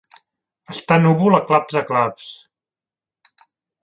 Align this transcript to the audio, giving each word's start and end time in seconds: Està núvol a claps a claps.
Està 0.73 0.95
núvol 1.01 1.37
a 1.39 1.41
claps 1.51 1.77
a 1.81 1.83
claps. 1.91 2.31